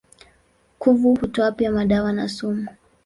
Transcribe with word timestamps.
Kuvu 0.79 1.15
hutoa 1.15 1.51
pia 1.51 1.71
madawa 1.71 2.13
na 2.13 2.29
sumu. 2.29 2.67